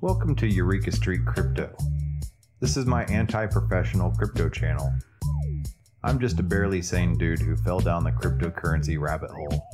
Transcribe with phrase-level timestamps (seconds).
[0.00, 1.76] Welcome to Eureka Street Crypto.
[2.60, 4.92] This is my anti professional crypto channel.
[6.04, 9.66] I'm just a barely sane dude who fell down the cryptocurrency rabbit hole.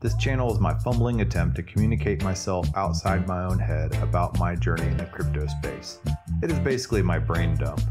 [0.00, 4.54] This channel is my fumbling attempt to communicate myself outside my own head about my
[4.54, 5.98] journey in the crypto space.
[6.42, 7.82] It is basically my brain dump.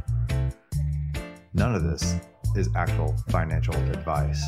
[1.54, 2.16] None of this
[2.55, 4.44] is actual financial advice.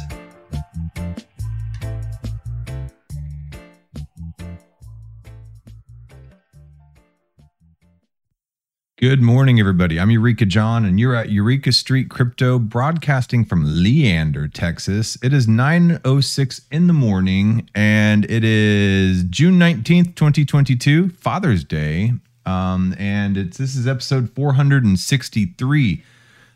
[8.99, 9.97] Good morning, everybody.
[9.97, 15.17] I'm Eureka John, and you're at Eureka Street Crypto, broadcasting from Leander, Texas.
[15.23, 22.11] It is 9:06 in the morning, and it is June 19th, 2022, Father's Day.
[22.45, 26.03] Um, and it's this is episode 463.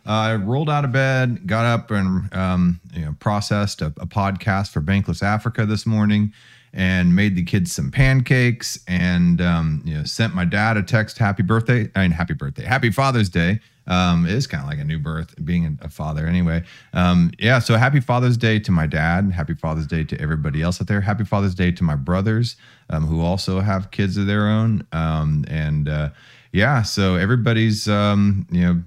[0.05, 4.05] Uh, I rolled out of bed, got up, and um, you know, processed a, a
[4.05, 6.33] podcast for Bankless Africa this morning
[6.73, 11.17] and made the kids some pancakes and um, you know sent my dad a text
[11.17, 13.59] happy birthday i mean happy birthday happy father's day.
[13.85, 16.63] Um, it is kind of like a new birth being a father anyway.
[16.93, 20.81] Um, yeah so happy father's day to my dad happy father's day to everybody else
[20.81, 22.55] out there happy father's day to my brothers
[22.89, 24.87] um, who also have kids of their own.
[24.93, 26.09] Um, and uh,
[26.53, 28.83] yeah so everybody's um, you know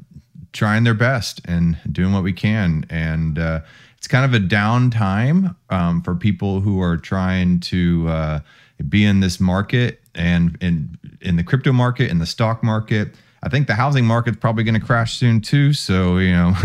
[0.57, 2.87] trying their best and doing what we can.
[2.89, 3.61] And uh,
[3.98, 8.41] it's kind of a downtime um, for people who are trying to uh,
[8.89, 13.14] be in this market and in in the crypto market in the stock market.
[13.42, 15.72] I think the housing market's probably going to crash soon too.
[15.72, 16.55] So you know.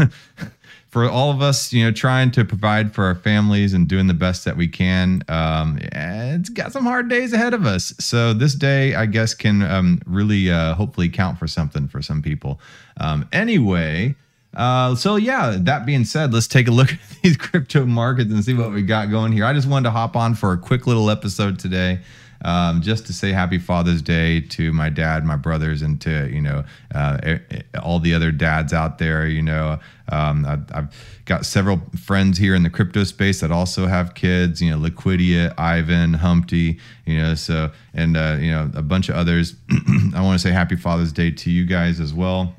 [0.92, 4.14] for all of us, you know, trying to provide for our families and doing the
[4.14, 7.94] best that we can, um, it's got some hard days ahead of us.
[7.98, 12.22] So this day, I guess, can um, really uh, hopefully count for something for some
[12.22, 12.60] people.
[13.00, 14.16] Um, anyway,
[14.56, 18.44] uh, so yeah, that being said, let's take a look at these crypto markets and
[18.44, 19.46] see what we got going here.
[19.46, 22.00] I just wanted to hop on for a quick little episode today.
[22.44, 26.42] Um, just to say happy Father's Day to my dad, my brothers, and to you
[26.42, 27.38] know uh,
[27.84, 29.28] all the other dads out there.
[29.28, 33.86] You know, um, I've, I've, got several friends here in the crypto space that also
[33.86, 34.60] have kids.
[34.60, 36.80] You know, Liquidia, Ivan, Humpty.
[37.06, 39.54] You know, so and uh, you know a bunch of others.
[40.16, 42.56] I want to say happy Father's Day to you guys as well.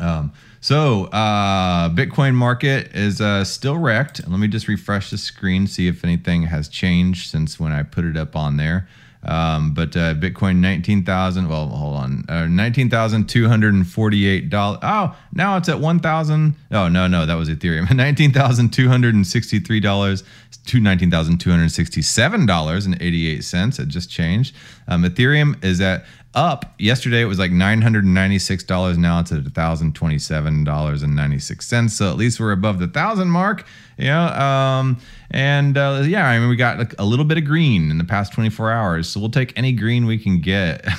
[0.00, 4.26] Um, so, uh, Bitcoin market is uh, still wrecked.
[4.28, 8.04] Let me just refresh the screen, see if anything has changed since when I put
[8.04, 8.88] it up on there.
[9.24, 11.48] Um, but uh, Bitcoin nineteen thousand.
[11.48, 14.80] Well, hold on, uh, nineteen thousand two hundred and forty-eight dollars.
[14.82, 16.56] Oh, now it's at one thousand.
[16.72, 17.92] Oh no, no, that was Ethereum.
[17.94, 20.24] Nineteen thousand two hundred and sixty-three dollars
[20.66, 23.78] to nineteen thousand two hundred sixty-seven dollars and eighty-eight cents.
[23.78, 24.56] It just changed.
[24.88, 26.04] Um, Ethereum is at
[26.34, 26.74] up.
[26.78, 32.88] Yesterday it was like $996 now it's at $1027.96 so at least we're above the
[32.88, 33.66] thousand mark.
[33.98, 34.96] Yeah um,
[35.30, 38.04] and uh, yeah i mean we got like a little bit of green in the
[38.04, 39.08] past 24 hours.
[39.08, 40.84] So we'll take any green we can get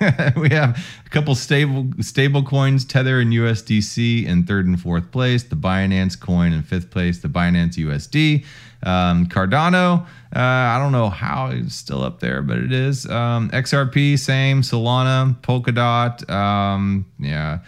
[0.36, 5.44] we have a couple stable stable coins tether and usdc in third and fourth place
[5.44, 8.44] the binance coin in fifth place the binance usd
[8.84, 13.06] um, Cardano, uh, I don't know how it's still up there, but it is.
[13.06, 14.60] Um, XRP, same.
[14.60, 17.60] Solana, Polkadot, um, yeah.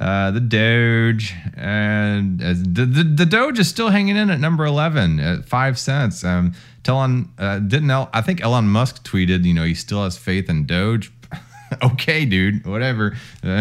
[0.00, 4.64] Uh, the Doge and uh, the, the, the Doge is still hanging in at number
[4.64, 6.24] 11 at five cents.
[6.24, 6.54] Um,
[6.84, 10.48] Telon, uh, didn't El, I think Elon Musk tweeted, you know, he still has faith
[10.48, 11.12] in Doge.
[11.82, 13.16] okay, dude, whatever.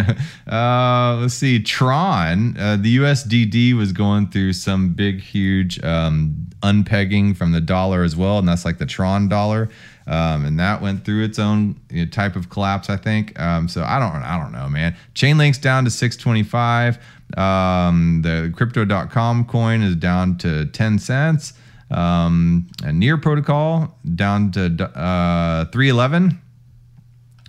[0.49, 1.61] Uh, let's see.
[1.61, 8.03] Tron, uh, the USDD was going through some big, huge um, unpegging from the dollar
[8.03, 9.69] as well, and that's like the Tron dollar.
[10.07, 13.39] Um, and that went through its own you know, type of collapse, I think.
[13.39, 14.95] Um, so I don't, I don't know, man.
[15.13, 16.97] Chainlink's down to 625.
[17.37, 21.53] Um, the Crypto.com coin is down to 10 cents.
[21.91, 26.41] Um, and Near Protocol down to uh, 311.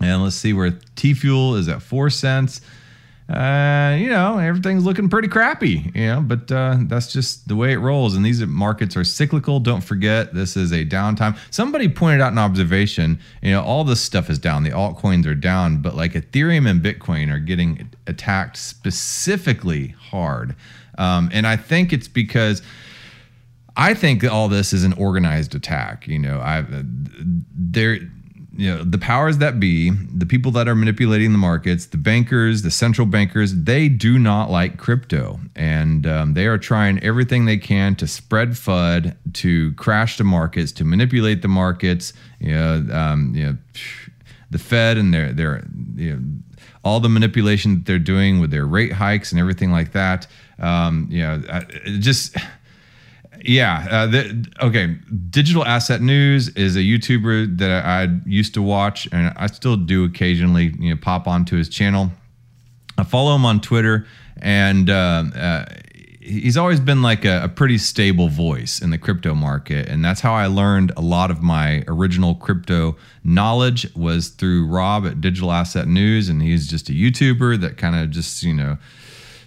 [0.00, 2.60] And let's see where T Fuel is at four cents.
[3.28, 7.72] Uh, you know, everything's looking pretty crappy, you know, but uh, that's just the way
[7.72, 8.16] it rolls.
[8.16, 9.60] And these markets are cyclical.
[9.60, 11.38] Don't forget, this is a downtime.
[11.50, 14.64] Somebody pointed out an observation, you know, all this stuff is down.
[14.64, 20.56] The altcoins are down, but like Ethereum and Bitcoin are getting attacked specifically hard.
[20.98, 22.62] Um, and I think it's because.
[23.76, 26.06] I think all this is an organized attack.
[26.08, 28.00] You know, I there
[28.60, 32.62] you know the powers that be the people that are manipulating the markets the bankers
[32.62, 35.40] the central bankers they do not like crypto.
[35.54, 40.72] And um, they are trying everything they can to spread fud to crash the markets
[40.72, 42.12] to manipulate the markets.
[42.40, 43.56] You know, um, you know
[44.50, 46.22] the fed and their their you know
[46.82, 50.26] all the manipulation that they're doing with their rate hikes and everything like that.
[50.58, 52.36] Um, you know it just
[53.44, 53.86] yeah.
[53.90, 54.96] Uh, the, okay.
[55.30, 59.76] Digital Asset News is a YouTuber that I, I used to watch, and I still
[59.76, 60.74] do occasionally.
[60.78, 62.10] You know, pop onto his channel.
[62.98, 64.06] I follow him on Twitter,
[64.42, 65.64] and uh, uh,
[66.20, 70.20] he's always been like a, a, pretty stable voice in the crypto market, and that's
[70.20, 75.50] how I learned a lot of my original crypto knowledge was through Rob at Digital
[75.50, 78.76] Asset News, and he's just a YouTuber that kind of just you know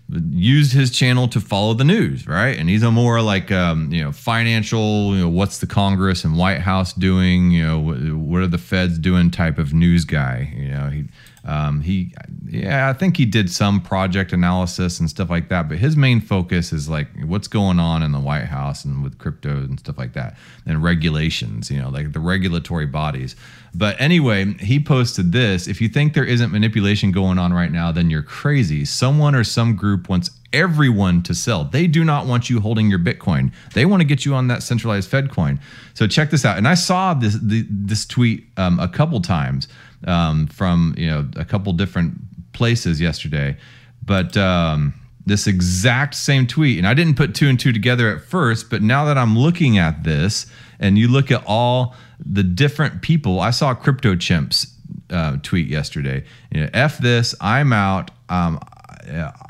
[0.09, 2.57] used his channel to follow the news, right?
[2.57, 6.37] And he's a more like um, you know financial, you know, what's the Congress and
[6.37, 7.79] White House doing, you know,
[8.15, 10.53] what are the Feds doing type of news guy.
[10.55, 11.05] You know, he
[11.45, 12.13] um, he,
[12.45, 16.21] yeah, I think he did some project analysis and stuff like that, but his main
[16.21, 19.97] focus is like what's going on in the White House and with crypto and stuff
[19.97, 23.35] like that, and regulations, you know, like the regulatory bodies.
[23.75, 25.67] But anyway, he posted this.
[25.67, 28.85] If you think there isn't manipulation going on right now, then you're crazy.
[28.85, 31.63] Someone or some group wants everyone to sell.
[31.65, 33.51] They do not want you holding your Bitcoin.
[33.73, 35.59] They want to get you on that centralized Fed coin.
[35.95, 36.57] So check this out.
[36.57, 39.67] And I saw this the, this tweet um, a couple times
[40.07, 42.13] um, from you know a couple different
[42.53, 43.57] places yesterday,
[44.05, 44.93] but um,
[45.25, 48.81] this exact same tweet, and I didn't put two and two together at first, but
[48.81, 50.45] now that I'm looking at this,
[50.79, 54.71] and you look at all the different people, I saw Crypto Chimps
[55.09, 56.23] uh, tweet yesterday.
[56.51, 58.11] You know, F this, I'm out.
[58.29, 58.59] Um,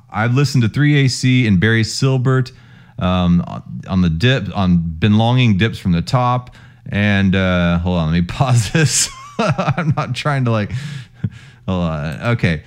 [0.10, 2.52] I listened to 3AC and Barry Silbert
[3.00, 3.44] um,
[3.88, 6.56] on the dip on been longing dips from the top.
[6.86, 9.10] And uh, hold on, let me pause this.
[9.78, 10.72] I'm not trying to like.
[11.68, 12.22] Hold on.
[12.34, 12.64] Okay.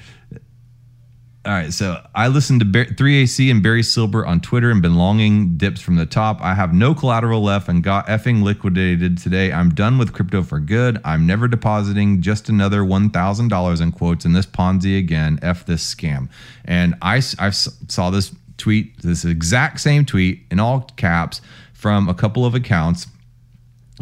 [1.46, 5.56] All right, so I listened to 3AC and Barry Silbert on Twitter and been longing
[5.56, 6.43] dips from the top.
[6.43, 9.52] I have no collateral left and got effing liquidated today.
[9.52, 11.00] I'm done with crypto for good.
[11.05, 15.38] I'm never depositing just another $1,000 in quotes in this Ponzi again.
[15.40, 16.29] F this scam.
[16.64, 21.40] And I, I saw this tweet, this exact same tweet in all caps
[21.75, 23.06] from a couple of accounts.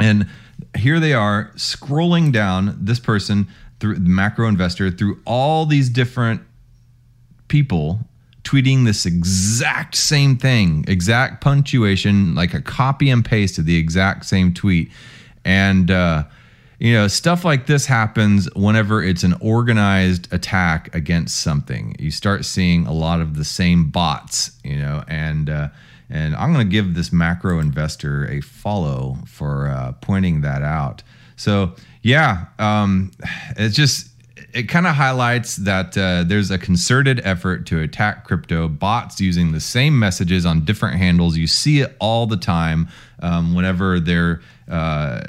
[0.00, 0.30] And
[0.76, 3.48] here they are scrolling down this person
[3.80, 6.42] through the macro investor through all these different
[7.48, 8.00] people
[8.44, 14.26] tweeting this exact same thing, exact punctuation, like a copy and paste of the exact
[14.26, 14.90] same tweet.
[15.44, 16.24] And, uh,
[16.78, 21.96] you know, stuff like this happens whenever it's an organized attack against something.
[21.98, 25.68] You start seeing a lot of the same bots, you know, and, uh,
[26.10, 31.02] and I'm going to give this macro investor a follow for uh, pointing that out.
[31.36, 33.10] So, yeah, um,
[33.56, 34.08] it's just,
[34.52, 39.50] it kind of highlights that uh, there's a concerted effort to attack crypto bots using
[39.50, 41.36] the same messages on different handles.
[41.36, 42.88] You see it all the time
[43.20, 45.20] um, whenever they're uh,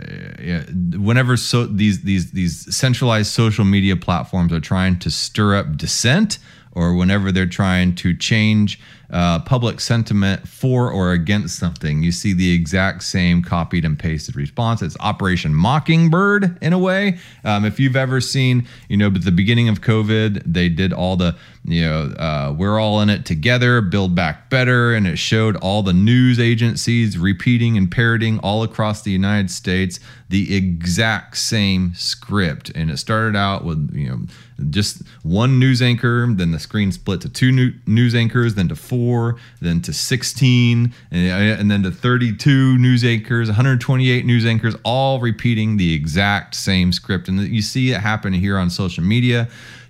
[0.95, 6.37] whenever so these these these centralized social media platforms are trying to stir up dissent
[6.75, 8.79] or whenever they're trying to change
[9.11, 14.35] uh, public sentiment for or against something, you see the exact same copied and pasted
[14.35, 14.81] response.
[14.81, 17.19] It's Operation Mockingbird in a way.
[17.43, 21.15] Um, if you've ever seen, you know, at the beginning of COVID, they did all
[21.15, 24.93] the, you know, uh, we're all in it together, build back better.
[24.93, 29.99] And it showed all the news agencies repeating and parroting all across the United States
[30.29, 32.71] the exact same script.
[32.73, 34.19] And it started out with, you know,
[34.69, 38.75] just one news anchor, then the screen split to two new news anchors, then to
[38.75, 45.19] four, then to 16, and, and then to 32 news anchors, 128 news anchors, all
[45.19, 47.27] repeating the exact same script.
[47.27, 49.49] And you see it happen here on social media.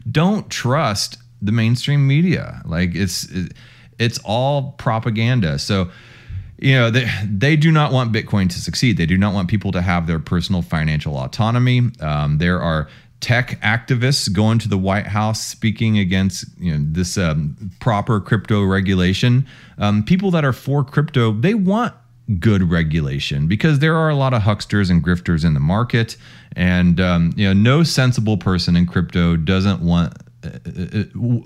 [0.09, 2.61] Don't trust the mainstream media.
[2.65, 3.27] Like it's
[3.99, 5.59] it's all propaganda.
[5.59, 5.89] So
[6.57, 9.73] you know they, they do not want bitcoin to succeed they do not want people
[9.73, 12.87] to have their personal financial autonomy um, there are
[13.19, 18.63] tech activists going to the White House speaking against you know, this um, proper crypto
[18.63, 19.47] regulation.
[19.77, 21.93] Um, people that are for crypto, they want
[22.39, 26.17] good regulation because there are a lot of hucksters and grifters in the market,
[26.55, 30.13] and um, you know, no sensible person in crypto doesn't want.
[30.43, 31.03] Uh, uh, uh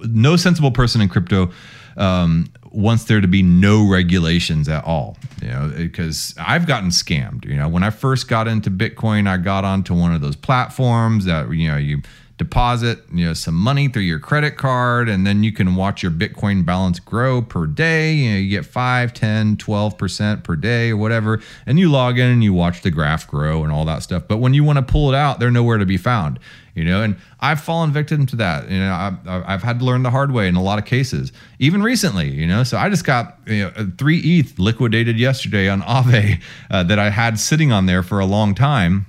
[0.10, 1.50] no sensible person in crypto
[1.96, 5.18] um, wants there to be no regulations at all.
[5.42, 7.46] You know, because I've gotten scammed.
[7.46, 11.26] You know, when I first got into Bitcoin, I got onto one of those platforms
[11.26, 12.02] that you know you
[12.40, 16.12] deposit you know some money through your credit card and then you can watch your
[16.12, 18.14] bitcoin balance grow per day.
[18.14, 22.28] You know you get 5 10 12% per day or whatever and you log in
[22.28, 24.24] and you watch the graph grow and all that stuff.
[24.28, 26.40] But when you want to pull it out they're nowhere to be found
[26.76, 28.70] you know and i've fallen victim to that.
[28.70, 31.34] You know I've, I've had to learn the hard way in a lot of cases
[31.60, 32.64] even recently you know.
[32.64, 36.42] So i just got you know, three eth liquidated yesterday on Aave
[36.72, 39.08] uh, that i had sitting on there for a long time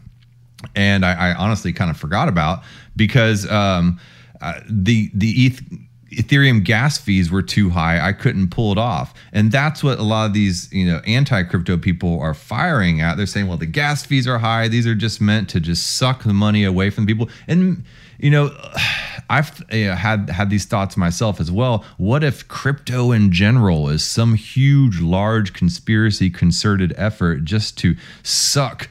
[0.75, 2.63] and I, I honestly kind of forgot about
[2.97, 4.01] because um,
[4.41, 5.63] uh, the the ETH
[6.13, 8.05] Ethereum gas fees were too high.
[8.05, 9.15] I couldn't pull it off.
[9.33, 13.17] And that's what a lot of these, you know, anti-crypto people are firing at.
[13.17, 14.67] They're saying, well, the gas fees are high.
[14.67, 17.31] These are just meant to just suck the money away from people.
[17.47, 17.85] And
[18.19, 18.51] you know,
[19.31, 21.85] I've you know, had had these thoughts myself as well.
[21.97, 28.89] What if crypto in general is some huge, large conspiracy concerted effort just to suck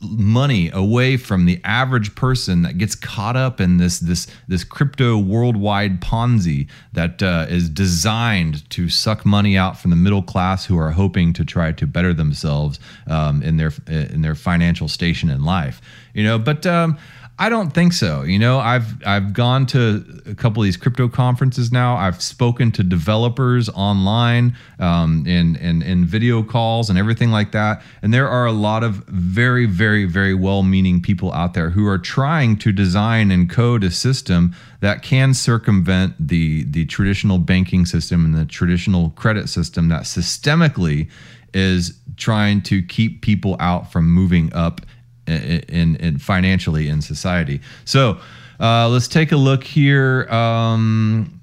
[0.00, 5.18] money away from the average person that gets caught up in this this this crypto
[5.18, 10.78] worldwide Ponzi that uh, is designed to suck money out from the middle class who
[10.78, 12.78] are hoping to try to better themselves
[13.08, 15.80] um, in their in their financial station in life.
[16.14, 16.98] You know, but um,
[17.38, 18.22] I don't think so.
[18.22, 21.94] You know, I've I've gone to a couple of these crypto conferences now.
[21.96, 27.82] I've spoken to developers online um, in, in in video calls and everything like that.
[28.00, 31.98] And there are a lot of very very very well-meaning people out there who are
[31.98, 38.24] trying to design and code a system that can circumvent the the traditional banking system
[38.24, 41.10] and the traditional credit system that systemically
[41.52, 44.80] is trying to keep people out from moving up
[45.26, 47.60] in, in financially in society.
[47.84, 48.18] So
[48.60, 50.28] uh, let's take a look here.
[50.30, 51.40] Um,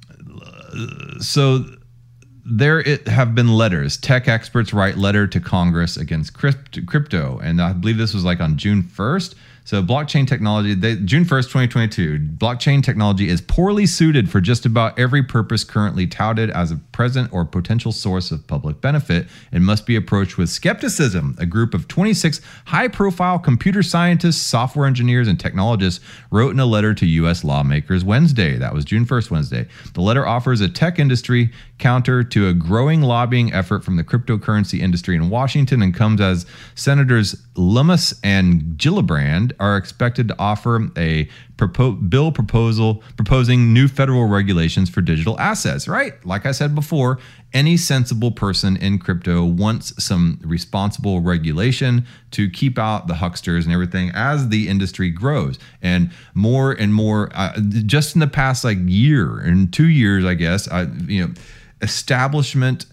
[1.19, 1.65] so
[2.45, 3.97] there it have been letters.
[3.97, 8.57] Tech experts write letter to Congress against crypto, and I believe this was like on
[8.57, 9.35] June first.
[9.65, 14.99] So blockchain technology, they, June 1st, 2022, blockchain technology is poorly suited for just about
[14.99, 19.85] every purpose currently touted as a present or potential source of public benefit and must
[19.85, 21.35] be approached with skepticism.
[21.39, 26.93] A group of 26 high-profile computer scientists, software engineers, and technologists wrote in a letter
[26.93, 27.45] to U.S.
[27.45, 28.57] lawmakers Wednesday.
[28.57, 29.67] That was June 1st, Wednesday.
[29.93, 34.79] The letter offers a tech industry counter to a growing lobbying effort from the cryptocurrency
[34.79, 41.27] industry in Washington and comes as Senators Lummis and Gillibrand are expected to offer a
[41.57, 46.13] propo- bill proposal proposing new federal regulations for digital assets, right?
[46.25, 47.19] Like I said before,
[47.53, 53.73] any sensible person in crypto wants some responsible regulation to keep out the hucksters and
[53.73, 58.79] everything as the industry grows and more and more uh, just in the past like
[58.85, 61.33] year and 2 years I guess I you know
[61.81, 62.87] establishment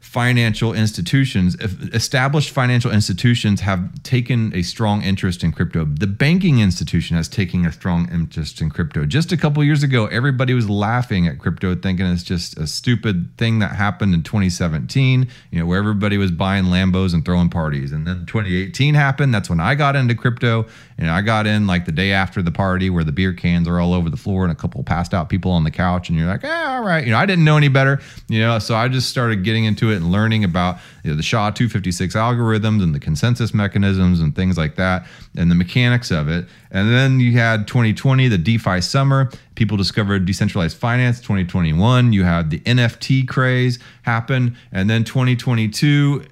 [0.00, 1.54] financial institutions,
[1.92, 5.84] established financial institutions have taken a strong interest in crypto.
[5.84, 9.04] The banking institution has taken a strong interest in crypto.
[9.04, 13.36] Just a couple years ago, everybody was laughing at crypto, thinking it's just a stupid
[13.36, 17.92] thing that happened in 2017, you know, where everybody was buying Lambos and throwing parties.
[17.92, 19.34] And then 2018 happened.
[19.34, 20.66] That's when I got into crypto.
[21.00, 23.80] And I got in like the day after the party where the beer cans are
[23.80, 26.10] all over the floor and a couple passed out people on the couch.
[26.10, 27.02] And you're like, eh, all right.
[27.02, 29.90] You know, I didn't know any better, you know, so I just started getting into
[29.90, 34.36] it and learning about you know, the SHA 256 algorithms and the consensus mechanisms and
[34.36, 36.46] things like that and the mechanics of it.
[36.70, 39.30] And then you had 2020, the DeFi summer.
[39.54, 41.18] People discovered decentralized finance.
[41.20, 44.56] 2021, you had the NFT craze happen.
[44.70, 46.26] And then 2022,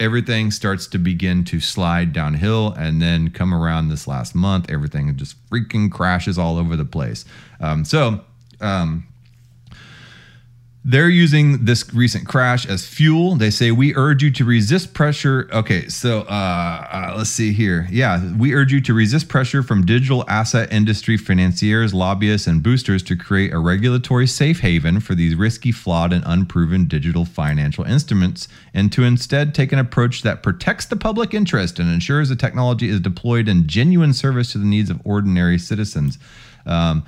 [0.00, 5.14] everything starts to begin to slide downhill and then come around this last month everything
[5.16, 7.24] just freaking crashes all over the place.
[7.60, 8.20] Um, so
[8.60, 9.07] um,
[10.84, 13.34] they're using this recent crash as fuel.
[13.34, 15.48] They say, We urge you to resist pressure.
[15.52, 17.86] Okay, so uh, uh, let's see here.
[17.90, 23.02] Yeah, we urge you to resist pressure from digital asset industry financiers, lobbyists, and boosters
[23.04, 28.46] to create a regulatory safe haven for these risky, flawed, and unproven digital financial instruments,
[28.72, 32.88] and to instead take an approach that protects the public interest and ensures the technology
[32.88, 36.18] is deployed in genuine service to the needs of ordinary citizens.
[36.64, 37.04] Um,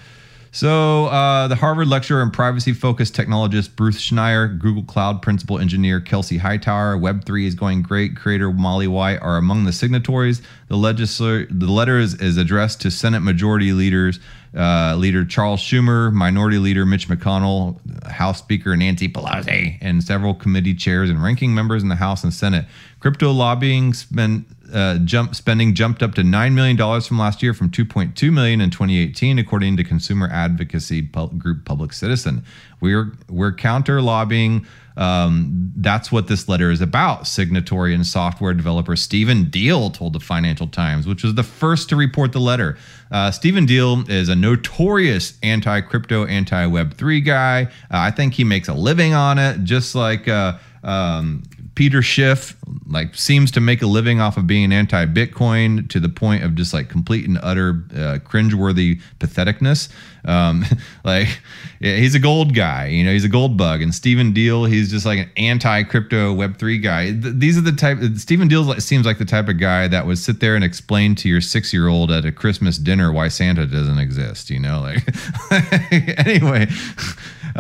[0.53, 6.01] so, uh, the Harvard lecturer and privacy focused technologist Bruce Schneier, Google Cloud principal engineer
[6.01, 10.43] Kelsey Hightower, Web3 is going great, creator Molly White are among the signatories.
[10.69, 14.19] The, legisl- the letter is, is addressed to Senate Majority Leaders
[14.57, 20.75] uh, Leader Charles Schumer, Minority Leader Mitch McConnell, House Speaker Nancy Pelosi, and several committee
[20.75, 22.67] chairs and ranking members in the House and Senate.
[22.99, 27.55] Crypto lobbying spent uh, jump spending jumped up to nine million dollars from last year,
[27.55, 32.45] from 2.2 million in 2018, according to consumer advocacy group Public Citizen.
[32.81, 34.67] We're we're counter lobbying.
[34.97, 37.27] Um, that's what this letter is about.
[37.27, 41.97] Signatory and software developer Stephen Diehl told the Financial Times, which was the first to
[41.97, 42.77] report the letter.
[43.11, 47.63] Uh, Stephen Diehl is a notorious anti crypto, anti Web3 guy.
[47.63, 50.29] Uh, I think he makes a living on it, just like.
[50.29, 51.43] Uh, um,
[51.81, 52.59] Peter Schiff
[52.89, 56.75] like seems to make a living off of being anti-Bitcoin to the point of just
[56.75, 59.89] like complete and utter uh, cringeworthy patheticness.
[60.27, 60.67] Um,
[61.05, 61.41] like
[61.81, 63.81] yeah, he's a gold guy, you know, he's a gold bug.
[63.81, 67.05] And Stephen Diehl, he's just like an anti-crypto Web3 guy.
[67.13, 67.97] Th- these are the type.
[68.17, 71.15] Stephen Diehl like, seems like the type of guy that would sit there and explain
[71.15, 74.51] to your six-year-old at a Christmas dinner why Santa doesn't exist.
[74.51, 75.03] You know, like
[76.27, 76.67] anyway.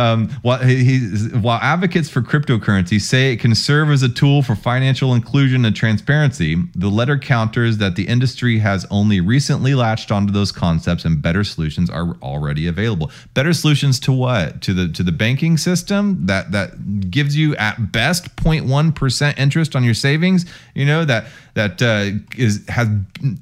[0.01, 0.99] Um, while, he,
[1.41, 5.77] while advocates for cryptocurrency say it can serve as a tool for financial inclusion and
[5.77, 11.21] transparency, the letter counters that the industry has only recently latched onto those concepts and
[11.21, 13.11] better solutions are already available.
[13.35, 14.63] Better solutions to what?
[14.63, 19.85] To the to the banking system that that gives you at best 0.1% interest on
[19.85, 22.89] your savings, you know, that that uh, is has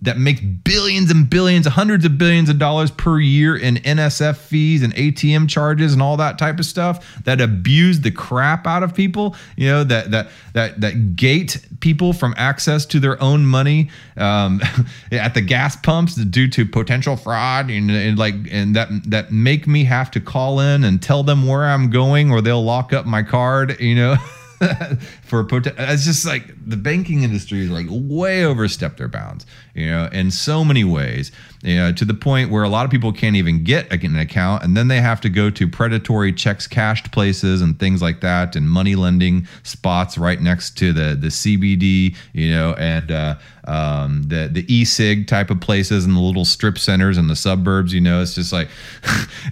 [0.02, 4.82] that makes billions and billions, hundreds of billions of dollars per year in NSF fees
[4.82, 8.94] and ATM charges and all that type of stuff that abuse the crap out of
[8.94, 9.36] people.
[9.56, 14.60] You know that that that that gate people from access to their own money um,
[15.12, 19.66] at the gas pumps due to potential fraud and, and like and that that make
[19.66, 23.06] me have to call in and tell them where I'm going or they'll lock up
[23.06, 23.80] my card.
[23.80, 24.16] You know.
[25.22, 29.46] for it's just like the banking industry is like way overstepped their bounds
[29.78, 31.30] you know in so many ways
[31.62, 34.62] you know to the point where a lot of people can't even get an account
[34.62, 38.56] and then they have to go to predatory checks cashed places and things like that
[38.56, 43.36] and money lending spots right next to the the CBD you know and uh,
[43.68, 47.92] um, the the e-cig type of places and the little strip centers in the suburbs.
[47.92, 48.68] You know, it's just like,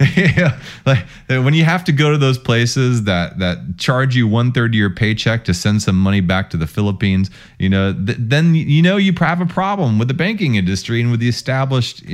[0.86, 4.70] like when you have to go to those places that that charge you one third
[4.70, 7.30] of your paycheck to send some money back to the Philippines.
[7.58, 11.10] You know, th- then you know you have a problem with the banking industry and
[11.10, 12.04] with the established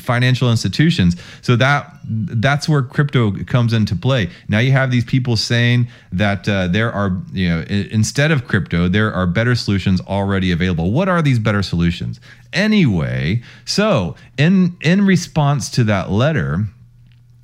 [0.00, 1.16] financial institutions.
[1.42, 4.30] So that that's where crypto comes into play.
[4.48, 8.88] Now you have these people saying that uh, there are you know instead of crypto
[8.88, 10.90] there are better solutions already available.
[10.90, 12.20] What are these better solutions.
[12.52, 16.66] Anyway, so in in response to that letter,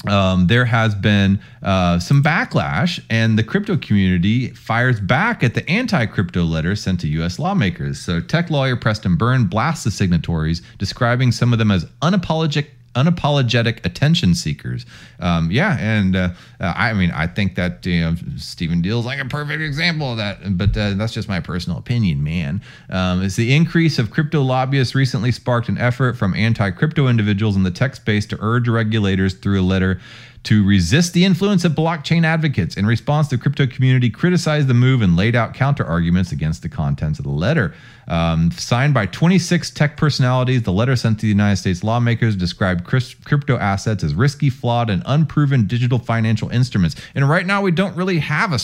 [0.07, 5.69] um, there has been uh, some backlash, and the crypto community fires back at the
[5.69, 7.39] anti crypto letter sent to U.S.
[7.39, 7.99] lawmakers.
[7.99, 13.85] So, tech lawyer Preston Byrne blasts the signatories, describing some of them as unapologetic unapologetic
[13.85, 14.87] attention seekers.
[15.21, 19.25] Um, yeah, and uh, uh, I mean, I think that you know Stephen like a
[19.25, 20.57] perfect example of that.
[20.57, 22.63] But uh, that's just my personal opinion, man.
[22.91, 27.63] Um, is the increase of crypto lobbyists recently sparked an effort from anti-crypto individuals in
[27.63, 30.01] the tech space to urge regulators through a letter
[30.45, 32.77] to resist the influence of blockchain advocates.
[32.77, 36.69] In response, the crypto community criticized the move and laid out counter arguments against the
[36.69, 37.75] contents of the letter.
[38.09, 42.85] Um, signed by 26 tech personalities, the letter sent to the United States lawmakers described
[42.85, 46.97] crypto assets as risky, flawed, and unproven digital financial instruments.
[47.15, 48.59] And right now, we don't really have a.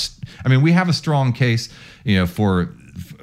[0.44, 1.70] I mean, we have a strong case,
[2.04, 2.74] you know, for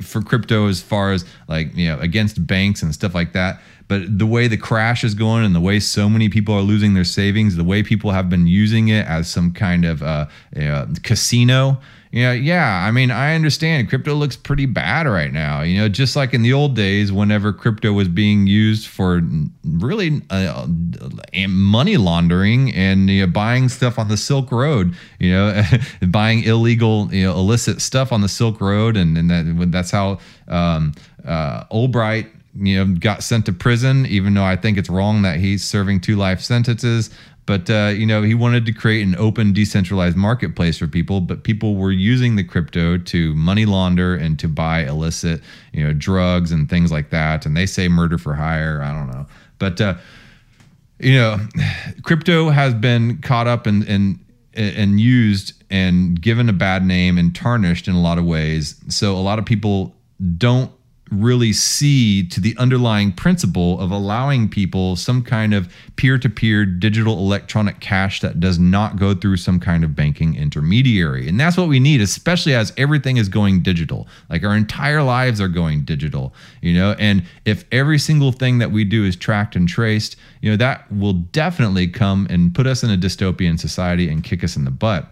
[0.01, 4.19] for crypto as far as like you know against banks and stuff like that but
[4.19, 7.03] the way the crash is going and the way so many people are losing their
[7.03, 10.27] savings, the way people have been using it as some kind of uh,
[10.59, 11.79] uh, casino.
[12.13, 15.61] Know, yeah, I mean, I understand crypto looks pretty bad right now.
[15.61, 19.21] You know, just like in the old days, whenever crypto was being used for
[19.63, 20.67] really uh,
[21.47, 25.61] money laundering and you know, buying stuff on the Silk Road, you know,
[26.07, 30.17] buying illegal, you know, illicit stuff on the Silk Road, and, and that, that's how
[30.47, 30.93] um,
[31.25, 35.39] uh, Ulbricht you know, got sent to prison, even though I think it's wrong that
[35.39, 37.09] he's serving two life sentences.
[37.45, 41.21] But uh, you know, he wanted to create an open, decentralized marketplace for people.
[41.21, 45.41] But people were using the crypto to money launder and to buy illicit,
[45.71, 47.45] you know, drugs and things like that.
[47.45, 48.81] And they say murder for hire.
[48.81, 49.25] I don't know,
[49.59, 49.95] but uh,
[50.99, 51.37] you know,
[52.03, 54.19] crypto has been caught up and and
[54.53, 58.75] and used and given a bad name and tarnished in a lot of ways.
[58.89, 59.95] So a lot of people
[60.37, 60.71] don't
[61.11, 66.65] really see to the underlying principle of allowing people some kind of peer to peer
[66.65, 71.27] digital electronic cash that does not go through some kind of banking intermediary.
[71.27, 74.07] And that's what we need, especially as everything is going digital.
[74.29, 76.95] Like our entire lives are going digital, you know?
[76.99, 80.91] And if every single thing that we do is tracked and traced, you know, that
[80.91, 84.71] will definitely come and put us in a dystopian society and kick us in the
[84.71, 85.11] butt.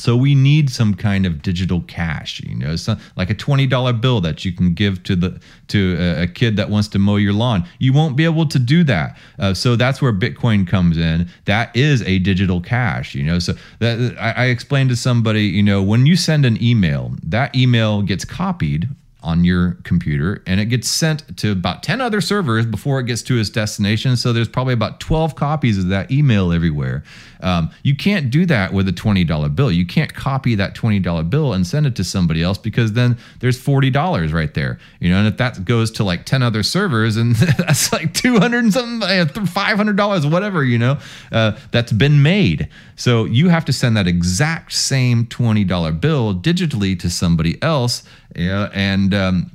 [0.00, 3.92] So we need some kind of digital cash, you know, some, like a twenty dollar
[3.92, 7.16] bill that you can give to the to a, a, kid that wants to mow
[7.16, 7.66] your lawn.
[7.78, 9.16] You won't be able to do that.
[9.38, 11.28] Uh, so that's where Bitcoin comes in.
[11.44, 13.38] That is a digital cash, you know.
[13.38, 17.54] So that I, I explained to somebody, you know, when you send an email, that
[17.54, 18.88] email gets copied
[19.22, 23.22] on your computer and it gets sent to about 10 other servers before it gets
[23.22, 24.16] to its destination.
[24.16, 27.02] So there's probably about 12 copies of that email everywhere.
[27.42, 29.72] Um, you can't do that with a $20 bill.
[29.72, 33.62] You can't copy that $20 bill and send it to somebody else because then there's
[33.62, 34.78] $40 right there.
[35.00, 38.64] You know, and if that goes to like 10 other servers and that's like 200
[38.64, 40.98] and something, $500, whatever, you know,
[41.32, 42.68] uh, that's been made.
[42.96, 48.02] So you have to send that exact same $20 bill digitally to somebody else.
[48.34, 49.50] And um,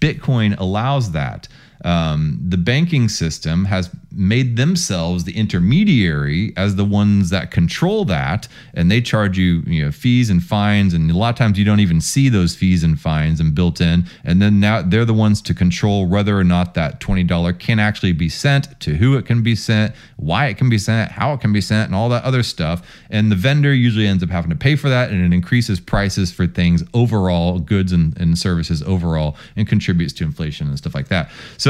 [0.00, 1.48] Bitcoin allows that.
[1.84, 8.48] Um, the banking system has made themselves the intermediary as the ones that control that
[8.74, 11.64] and they charge you you know fees and fines and a lot of times you
[11.64, 15.14] don't even see those fees and fines and built in and then now they're the
[15.14, 19.26] ones to control whether or not that $20 can actually be sent to who it
[19.26, 22.08] can be sent why it can be sent how it can be sent and all
[22.08, 25.22] that other stuff and the vendor usually ends up having to pay for that and
[25.22, 30.66] it increases prices for things overall goods and, and services overall and contributes to inflation
[30.66, 31.30] and stuff like that.
[31.56, 31.67] So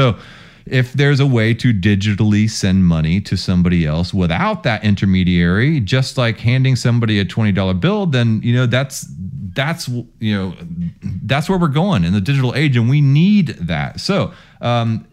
[0.65, 6.17] if there's a way to digitally send money to somebody else without that intermediary, just
[6.17, 9.07] like handing somebody a $20 bill, then, you know, that's
[9.55, 10.55] that's you know
[11.23, 13.99] that's where we're going in the digital age and we need that.
[13.99, 14.31] So
[14.61, 15.07] um,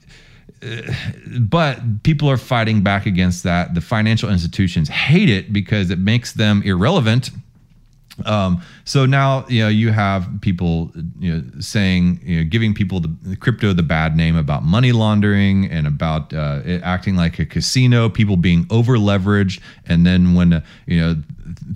[1.41, 3.75] but people are fighting back against that.
[3.75, 7.31] The financial institutions hate it because it makes them irrelevant
[8.25, 13.01] um, so now you know you have people you know saying you know giving people
[13.01, 18.09] the, crypto the bad name about money laundering and about uh, acting like a casino,
[18.09, 21.17] people being over leveraged, and then when uh, you know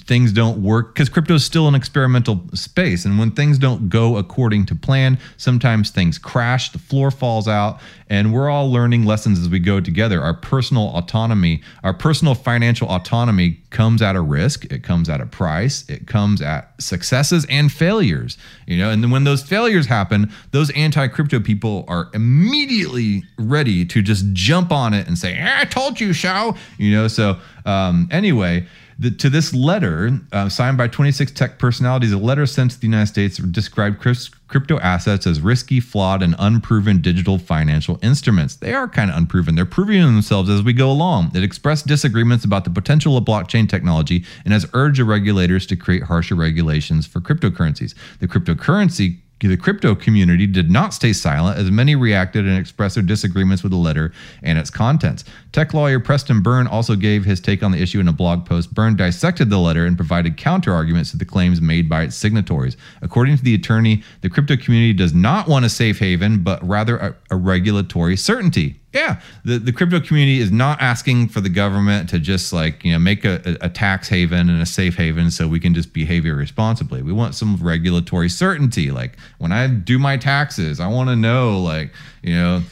[0.02, 4.16] things don't work because crypto is still an experimental space and when things don't go
[4.16, 9.38] according to plan sometimes things crash the floor falls out and we're all learning lessons
[9.38, 10.20] as we go together.
[10.20, 15.26] Our personal autonomy our personal financial autonomy comes at a risk it comes at a
[15.26, 18.90] price it comes at successes and failures you know?
[18.90, 24.72] And then when those failures happen those anti-crypto people are immediately ready to just jump
[24.72, 27.06] on it and say i told you so you know?
[27.06, 28.66] So um, anyway
[29.00, 32.86] the, to this letter, uh, signed by 26 tech personalities, a letter sent to the
[32.86, 33.98] United States described
[34.46, 38.56] crypto assets as risky, flawed, and unproven digital financial instruments.
[38.56, 39.54] They are kind of unproven.
[39.54, 41.32] They're proving themselves as we go along.
[41.34, 46.02] It expressed disagreements about the potential of blockchain technology and has urged regulators to create
[46.02, 47.94] harsher regulations for cryptocurrencies.
[48.18, 53.04] The cryptocurrency the crypto community did not stay silent as many reacted and expressed their
[53.04, 55.24] disagreements with the letter and its contents.
[55.52, 58.72] Tech lawyer Preston Byrne also gave his take on the issue in a blog post.
[58.72, 62.76] Byrne dissected the letter and provided counter arguments to the claims made by its signatories.
[63.02, 66.96] According to the attorney, the crypto community does not want a safe haven, but rather
[66.98, 68.76] a, a regulatory certainty.
[68.92, 72.92] Yeah, the, the crypto community is not asking for the government to just like, you
[72.92, 76.26] know, make a, a tax haven and a safe haven so we can just behave
[76.26, 77.02] irresponsibly.
[77.02, 78.90] We want some regulatory certainty.
[78.90, 82.62] Like when I do my taxes, I want to know, like, you know,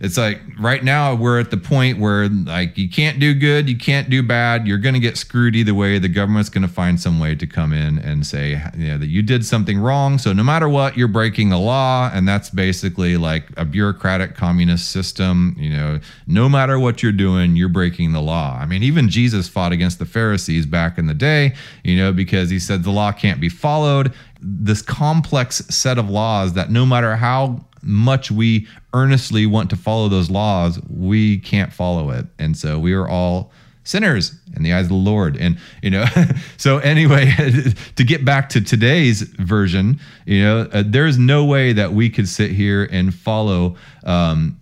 [0.00, 3.76] it's like right now we're at the point where like you can't do good, you
[3.76, 4.66] can't do bad.
[4.66, 5.98] You're going to get screwed either way.
[5.98, 9.06] The government's going to find some way to come in and say you know, that
[9.06, 10.18] you did something wrong.
[10.18, 14.90] So no matter what, you're breaking the law, and that's basically like a bureaucratic communist
[14.90, 15.56] system.
[15.58, 18.58] You know, no matter what you're doing, you're breaking the law.
[18.60, 21.54] I mean, even Jesus fought against the Pharisees back in the day.
[21.84, 24.12] You know, because he said the law can't be followed.
[24.40, 30.08] This complex set of laws that no matter how much we earnestly want to follow
[30.08, 32.26] those laws, we can't follow it.
[32.38, 33.52] And so we are all
[33.84, 35.36] sinners in the eyes of the Lord.
[35.36, 36.06] And, you know,
[36.56, 37.30] so anyway,
[37.96, 42.26] to get back to today's version, you know, uh, there's no way that we could
[42.26, 43.76] sit here and follow.
[44.04, 44.58] Um,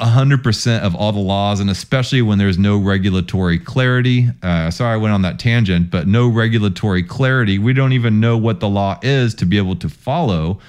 [0.00, 4.28] 100% of all the laws, and especially when there's no regulatory clarity.
[4.44, 7.58] Uh, sorry, I went on that tangent, but no regulatory clarity.
[7.58, 10.60] We don't even know what the law is to be able to follow.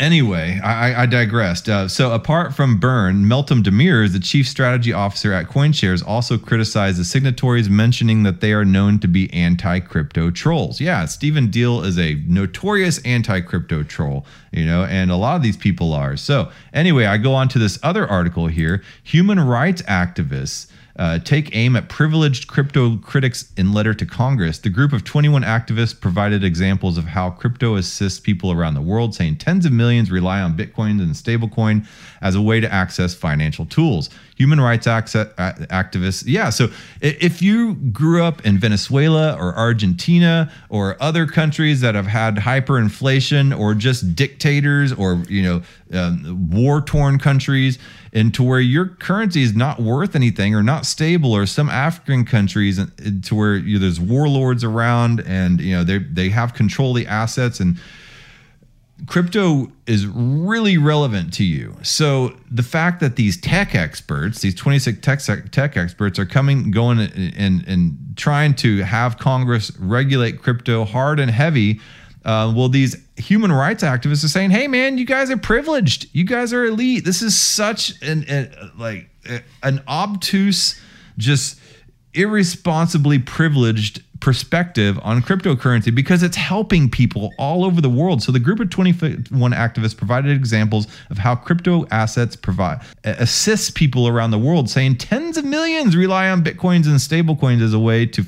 [0.00, 1.68] Anyway, I, I digressed.
[1.68, 6.98] Uh, so, apart from Byrne, Meltem Demirors, the chief strategy officer at CoinShares, also criticized
[6.98, 10.80] the signatories, mentioning that they are known to be anti crypto trolls.
[10.80, 15.44] Yeah, Stephen Diehl is a notorious anti crypto troll, you know, and a lot of
[15.44, 16.16] these people are.
[16.16, 18.82] So, anyway, I go on to this other article here.
[19.04, 24.58] Human rights activists uh, take aim at privileged crypto critics in letter to Congress.
[24.58, 29.14] The group of 21 activists provided examples of how crypto assists people around the world,
[29.14, 31.86] saying tens of millions rely on Bitcoin and stablecoin
[32.20, 34.08] as a way to access financial tools.
[34.36, 36.50] Human rights access, activists, yeah.
[36.50, 36.68] So
[37.00, 43.56] if you grew up in Venezuela or Argentina or other countries that have had hyperinflation
[43.56, 47.78] or just dictators or you know um, war torn countries,
[48.14, 52.24] and to where your currency is not worth anything or not stable, or some African
[52.24, 52.80] countries
[53.22, 56.96] to where you know, there's warlords around and you know they they have control of
[56.96, 57.76] the assets and
[59.06, 61.76] crypto is really relevant to you.
[61.82, 67.00] So the fact that these tech experts, these 26 tech tech experts are coming going
[67.00, 71.80] and and trying to have Congress regulate crypto hard and heavy
[72.24, 76.08] uh, well, these human rights activists are saying, "Hey, man, you guys are privileged.
[76.12, 77.04] You guys are elite.
[77.04, 79.08] This is such an, like
[79.62, 80.80] an obtuse,
[81.18, 81.60] just
[82.14, 88.22] irresponsibly privileged perspective on cryptocurrency because it's helping people all over the world.
[88.22, 94.08] So the group of 21 activists provided examples of how crypto assets provide assists people
[94.08, 98.06] around the world, saying tens of millions rely on bitcoins and stablecoins as a way
[98.06, 98.24] to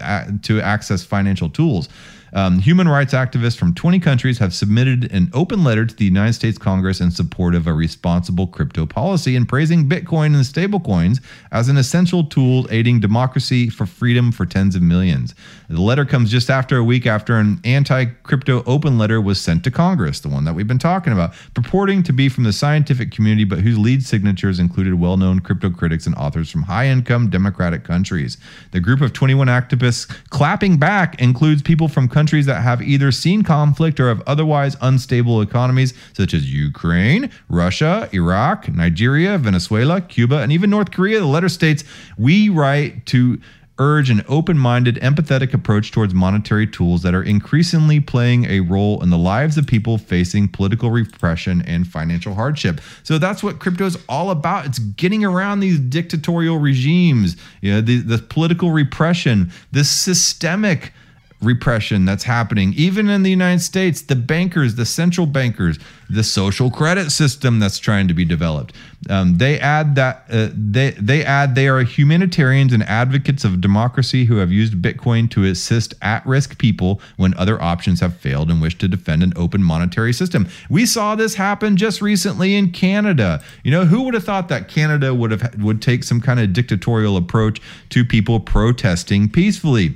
[0.00, 1.88] uh, to access financial tools.
[2.32, 6.34] Um, human rights activists from 20 countries have submitted an open letter to the United
[6.34, 11.68] States Congress in support of a responsible crypto policy and praising Bitcoin and stablecoins as
[11.68, 15.34] an essential tool aiding democracy for freedom for tens of millions.
[15.68, 19.64] The letter comes just after a week after an anti crypto open letter was sent
[19.64, 23.10] to Congress, the one that we've been talking about, purporting to be from the scientific
[23.10, 27.28] community, but whose lead signatures included well known crypto critics and authors from high income
[27.30, 28.38] democratic countries.
[28.72, 33.10] The group of 21 activists clapping back includes people from countries countries that have either
[33.10, 40.40] seen conflict or have otherwise unstable economies, such as Ukraine, Russia, Iraq, Nigeria, Venezuela, Cuba,
[40.42, 41.18] and even North Korea.
[41.18, 41.82] The letter states
[42.18, 43.40] We write to
[43.78, 49.02] urge an open minded, empathetic approach towards monetary tools that are increasingly playing a role
[49.02, 52.82] in the lives of people facing political repression and financial hardship.
[53.02, 54.66] So that's what crypto is all about.
[54.66, 60.92] It's getting around these dictatorial regimes, you know, the, the political repression, this systemic
[61.40, 65.78] repression that's happening even in the United States the bankers the central bankers
[66.10, 68.74] the social credit system that's trying to be developed.
[69.08, 74.24] Um, they add that uh, they they add they are humanitarians and advocates of democracy
[74.24, 78.76] who have used bitcoin to assist at-risk people when other options have failed and wish
[78.78, 80.48] to defend an open monetary system.
[80.68, 83.42] We saw this happen just recently in Canada.
[83.62, 86.52] You know who would have thought that Canada would have would take some kind of
[86.52, 89.94] dictatorial approach to people protesting peacefully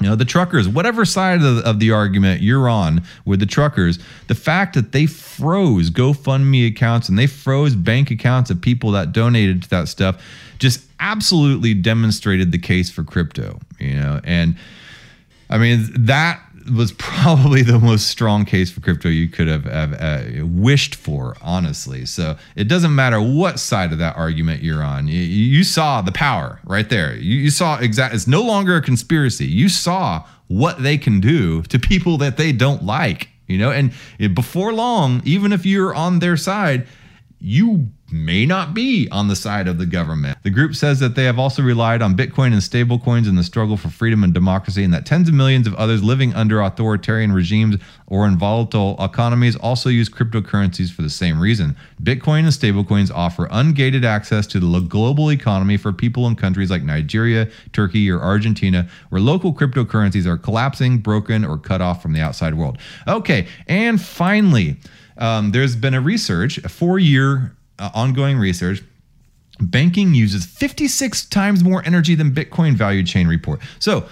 [0.00, 3.46] you know the truckers whatever side of the, of the, argument you're on with the
[3.46, 8.90] truckers the fact that they froze gofundme accounts and they froze bank accounts of people
[8.90, 10.22] that donated to that stuff
[10.58, 14.20] just absolutely demonstrated the case for crypto you know?
[14.24, 14.56] And
[15.50, 16.40] i mean that
[16.72, 21.36] was probably the most strong case for crypto you could have, have uh, wished for,
[21.42, 22.06] honestly.
[22.06, 25.08] So it doesn't matter what side of that argument you're on.
[25.08, 27.14] You, you saw the power right there.
[27.16, 28.16] You, you saw exactly.
[28.16, 29.46] It's no longer a conspiracy.
[29.46, 33.28] You saw what they can do to people that they don't like.
[33.46, 33.92] You know, and
[34.34, 36.86] before long, even if you're on their side,
[37.40, 40.38] you may not be on the side of the government.
[40.44, 43.76] The group says that they have also relied on Bitcoin and stablecoins in the struggle
[43.76, 47.76] for freedom and democracy, and that tens of millions of others living under authoritarian regimes
[48.06, 51.76] or in volatile economies also use cryptocurrencies for the same reason.
[52.02, 56.82] Bitcoin and stablecoins offer ungated access to the global economy for people in countries like
[56.82, 62.20] Nigeria, Turkey, or Argentina, where local cryptocurrencies are collapsing, broken, or cut off from the
[62.20, 62.78] outside world.
[63.08, 64.76] Okay, and finally,
[65.18, 68.82] um, there's been a research, a four year uh, ongoing research.
[69.60, 73.60] Banking uses 56 times more energy than Bitcoin value chain report.
[73.78, 74.08] So,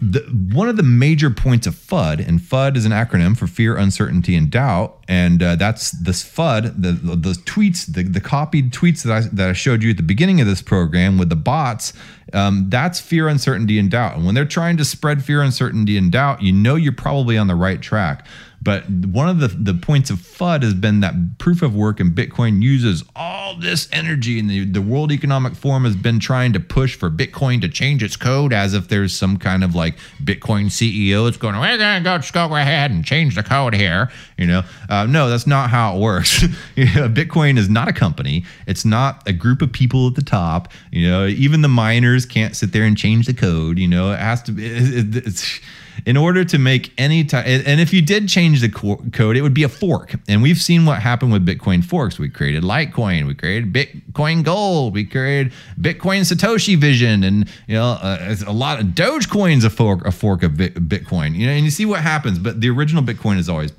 [0.00, 0.20] the,
[0.52, 4.34] one of the major points of FUD, and FUD is an acronym for fear, uncertainty,
[4.34, 9.02] and doubt, and uh, that's this FUD, the, the, the tweets, the, the copied tweets
[9.04, 11.92] that I, that I showed you at the beginning of this program with the bots.
[12.32, 14.16] Um, that's fear, uncertainty, and doubt.
[14.16, 17.46] And when they're trying to spread fear, uncertainty, and doubt, you know you're probably on
[17.46, 18.26] the right track.
[18.64, 22.12] But one of the, the points of FUD has been that proof of work and
[22.12, 26.60] Bitcoin uses all this energy, and the, the World Economic Forum has been trying to
[26.60, 30.66] push for Bitcoin to change its code as if there's some kind of like Bitcoin
[30.66, 34.10] CEO that's going, we're going to go, go ahead and change the code here.
[34.38, 36.40] You know, uh, no, that's not how it works.
[36.76, 40.72] Bitcoin is not a company, it's not a group of people at the top.
[40.90, 43.78] You know, even the miners can't sit there and change the code.
[43.78, 45.60] You know, it has to be, it, it's,
[46.06, 49.54] in order to make any time, and if you did change the code, it would
[49.54, 50.14] be a fork.
[50.28, 52.18] And we've seen what happened with Bitcoin forks.
[52.18, 57.92] We created Litecoin, we created Bitcoin Gold, we created Bitcoin Satoshi Vision, and you know
[58.00, 61.34] uh, a lot of Dogecoin's a fork, a fork of Bitcoin.
[61.34, 62.38] You know, and you see what happens.
[62.38, 63.72] But the original Bitcoin is always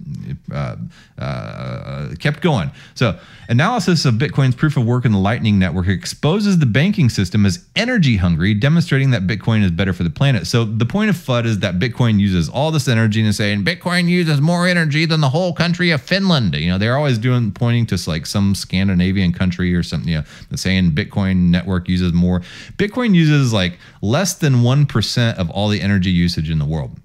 [0.51, 0.75] uh,
[1.17, 2.71] uh, kept going.
[2.93, 7.45] So, analysis of Bitcoin's proof of work in the Lightning Network exposes the banking system
[7.45, 10.45] as energy hungry, demonstrating that Bitcoin is better for the planet.
[10.47, 14.07] So, the point of FUD is that Bitcoin uses all this energy and saying Bitcoin
[14.07, 16.53] uses more energy than the whole country of Finland.
[16.55, 20.23] You know, they're always doing pointing to like some Scandinavian country or something, you know,
[20.55, 22.41] saying Bitcoin network uses more.
[22.77, 26.99] Bitcoin uses like less than 1% of all the energy usage in the world.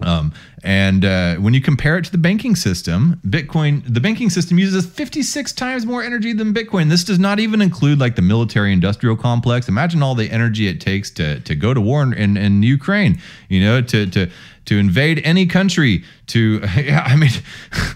[0.00, 4.58] Um, and uh, when you compare it to the banking system, Bitcoin, the banking system
[4.58, 6.88] uses 56 times more energy than Bitcoin.
[6.88, 9.68] This does not even include like the military industrial complex.
[9.68, 13.20] Imagine all the energy it takes to, to go to war in, in, in Ukraine,
[13.48, 14.30] you know, to, to,
[14.64, 17.30] to invade any country, to, yeah, I mean,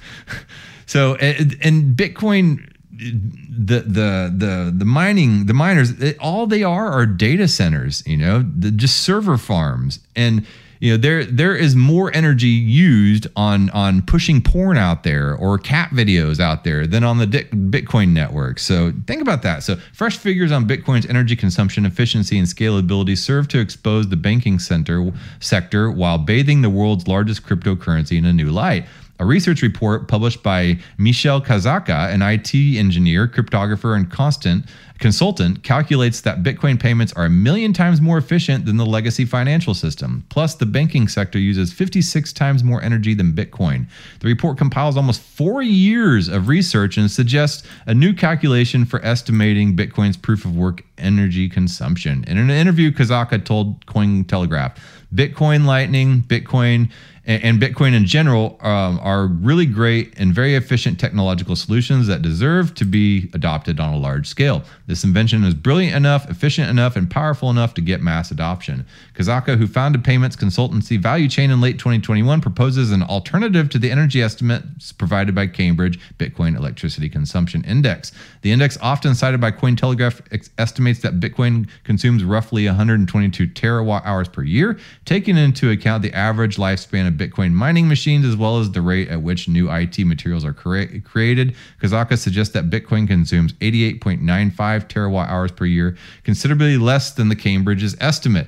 [0.86, 6.90] so, and, and Bitcoin, the the the the mining the miners it, all they are
[6.90, 10.44] are data centers you know the, just server farms and
[10.80, 15.58] you know there there is more energy used on on pushing porn out there or
[15.58, 18.58] cat videos out there than on the bitcoin network.
[18.58, 19.62] So think about that.
[19.62, 24.58] So fresh figures on bitcoin's energy consumption efficiency and scalability serve to expose the banking
[24.58, 28.86] center sector while bathing the world's largest cryptocurrency in a new light
[29.18, 34.64] a research report published by Michel Khazzaka, an IT engineer, cryptographer, and constant
[34.98, 39.74] consultant, calculates that Bitcoin payments are a million times more efficient than the legacy financial
[39.74, 40.24] system.
[40.28, 43.86] Plus, the banking sector uses 56 times more energy than Bitcoin.
[44.20, 49.76] The report compiles almost four years of research and suggests a new calculation for estimating
[49.76, 52.24] Bitcoin's proof of work energy consumption.
[52.26, 54.76] In an interview, Kazaka told Cointelegraph,
[55.14, 56.90] Bitcoin Lightning, Bitcoin
[57.28, 62.74] and, Bitcoin in general um, are really great and very efficient technological solutions that deserve
[62.74, 64.62] to be adopted on a large scale.
[64.86, 68.86] This invention is brilliant enough, efficient enough, and powerful enough to get mass adoption.
[69.14, 73.90] Khazzaka, who founded payments consultancy Value Chain in late 2021, proposes an alternative to the
[73.90, 78.10] energy estimates provided by Cambridge Bitcoin Electricity Consumption Index.
[78.40, 84.42] The index, often cited by Cointelegraph, estimates that Bitcoin consumes roughly 122 terawatt hours per
[84.42, 88.80] year, taking into account the average lifespan of Bitcoin mining machines as well as the
[88.80, 91.54] rate at which new IT materials are crea- created.
[91.82, 97.96] Khazzaka suggests that Bitcoin consumes 88.95 terawatt hours per year, considerably less than the Cambridge's
[98.00, 98.46] estimate.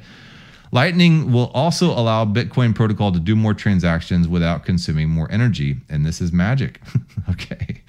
[0.72, 5.76] Lightning will also allow Bitcoin protocol to do more transactions without consuming more energy.
[5.88, 6.80] And this is magic.
[7.30, 7.82] okay.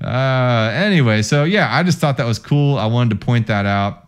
[0.00, 2.78] Uh, anyway, so yeah, I just thought that was cool.
[2.78, 4.07] I wanted to point that out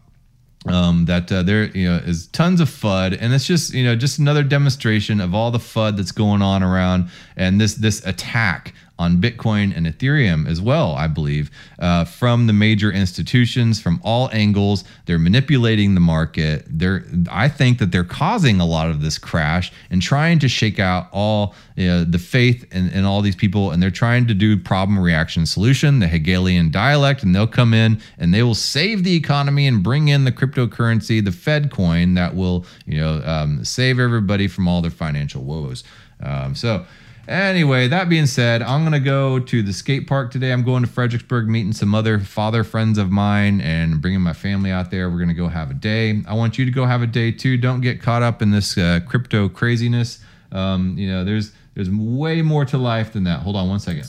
[0.66, 3.96] um, that uh, there you know is tons of FUD, and it's just you know
[3.96, 8.74] just another demonstration of all the FUD that's going on around, and this this attack
[9.00, 14.28] on Bitcoin and Ethereum as well, I believe, uh, from the major institutions from all
[14.30, 14.84] angles.
[15.06, 16.66] They're manipulating the market.
[16.68, 20.78] They're, I think that they're causing a lot of this crash and trying to shake
[20.78, 23.70] out all you know, the faith in, in all these people.
[23.70, 28.02] And they're trying to do problem reaction solution, the Hegelian dialect, and they'll come in
[28.18, 32.36] and they will save the economy and bring in the cryptocurrency, the Fed coin that
[32.36, 35.84] will, you know, um, save everybody from all their financial woes.
[36.22, 36.84] Um, so,
[37.30, 40.50] Anyway, that being said, I'm going to go to the skate park today.
[40.50, 44.72] I'm going to Fredericksburg, meeting some other father friends of mine and bringing my family
[44.72, 45.08] out there.
[45.08, 46.24] We're going to go have a day.
[46.26, 47.56] I want you to go have a day too.
[47.56, 50.18] Don't get caught up in this uh, crypto craziness.
[50.50, 53.42] Um, you know, there's there's way more to life than that.
[53.42, 54.08] Hold on one second.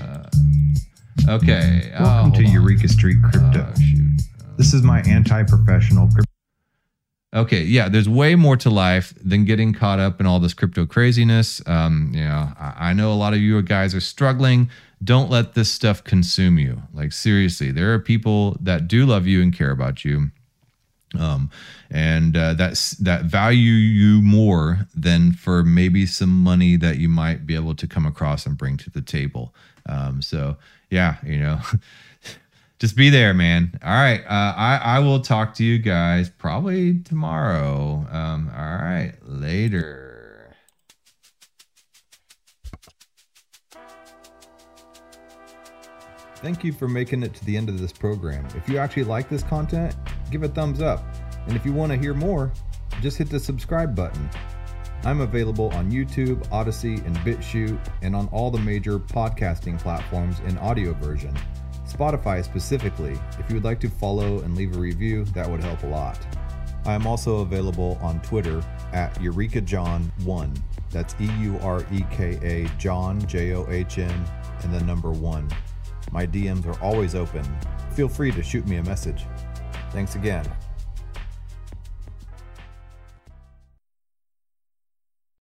[0.00, 0.24] Uh,
[1.28, 1.92] okay.
[2.00, 2.50] Welcome oh, to on.
[2.50, 3.66] Eureka Street Crypto.
[3.68, 4.16] Oh,
[4.56, 6.31] this is my anti-professional crypto
[7.34, 10.84] Okay, yeah, there's way more to life than getting caught up in all this crypto
[10.84, 11.66] craziness.
[11.66, 14.68] Um, you know, I, I know a lot of you guys are struggling.
[15.02, 16.82] Don't let this stuff consume you.
[16.92, 20.30] Like seriously, there are people that do love you and care about you,
[21.18, 21.50] um,
[21.90, 27.46] and uh, that's that value you more than for maybe some money that you might
[27.46, 29.54] be able to come across and bring to the table.
[29.86, 30.58] Um, so
[30.90, 31.60] yeah, you know.
[32.82, 33.78] just be there, man.
[33.84, 34.24] All right.
[34.24, 38.04] Uh, I, I will talk to you guys probably tomorrow.
[38.10, 39.12] Um, all right.
[39.22, 40.52] Later.
[46.38, 48.48] Thank you for making it to the end of this program.
[48.56, 49.94] If you actually like this content,
[50.32, 51.04] give a thumbs up.
[51.46, 52.52] And if you want to hear more,
[53.00, 54.28] just hit the subscribe button.
[55.04, 60.58] I'm available on YouTube, Odysee, and BitChute, and on all the major podcasting platforms in
[60.58, 61.38] audio version.
[61.92, 63.18] Spotify specifically.
[63.38, 66.18] If you would like to follow and leave a review, that would help a lot.
[66.84, 70.62] I am also available on Twitter at EurekaJohn1.
[70.90, 74.24] That's E U R E K A John, J O H N,
[74.62, 75.48] and the number one.
[76.10, 77.44] My DMs are always open.
[77.94, 79.24] Feel free to shoot me a message.
[79.90, 80.44] Thanks again.